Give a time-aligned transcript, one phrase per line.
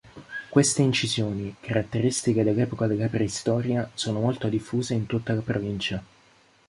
[0.49, 6.03] Queste incisioni, caratteristiche dell'epoca della preistoria sono molto diffuse in tutta la provincia.